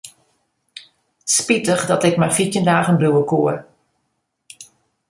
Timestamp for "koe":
3.31-3.53